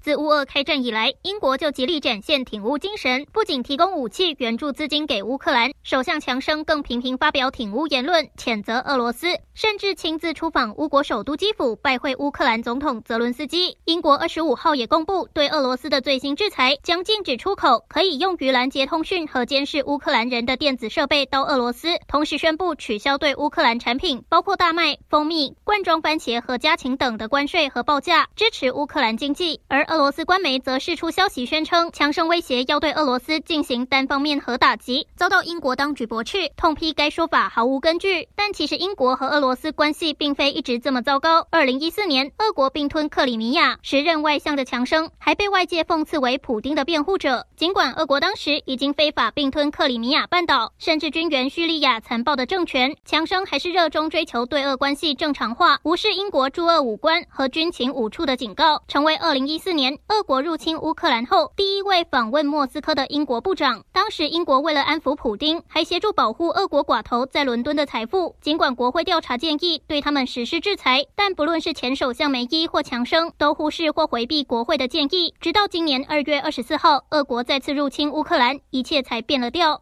[0.00, 13.76] 自乌俄开战以来，英国就极力展现挺乌精神，不仅提供武器援助资金给乌克兰，首相强生更频频发表挺乌言论，谴责俄罗斯，甚至亲自出访乌国首都基辅，拜会乌克兰总统泽伦斯基。
[13.84, 29.60] 英国二十五号也公布对俄罗斯的最新制裁，将禁止出口可以用于拦截通讯和监视乌克兰人的电子设备到俄罗斯，同时宣布取消对乌克兰产品，包括大麦、蜂蜜、罐装番茄和家禽等的关税和报价，支持乌克兰经济。
[29.68, 38.28] 而俄罗斯官媒则释出消息，宣称强生威胁要对俄罗斯进行单方面核打击，遭到英国当局驳斥，痛批该说法毫无根据。
[38.36, 41.44] 但其实英国和俄罗斯关系并非一直这么糟糕。
[41.50, 47.44] 二零一四年，俄国并吞克里米亚，时任外相的强生还被外界讽刺为普丁的辩护者。
[47.56, 59.98] 尽管俄国当时已经非法并吞克里米亚半岛，甚至军援叙利亚残暴的政权，强生还是热衷追求对俄关系正常化，无视英国驻俄武官和军情五处的警告，成为二零一四年俄。
[60.08, 63.84] 俄国入侵乌克兰后，第一位访问莫斯科的英国部长。
[63.92, 68.36] 当时，英国为了安抚普丁，还协助保护俄国寡头在伦敦的财富。
[68.40, 75.34] 尽管国会调查建议对他们实施制裁，但不论是前首相梅伊或强生，都忽视或回避国会的建议。
[75.40, 79.78] 直到今年二月二十四号，俄国再次入侵乌克兰，一切才变了调。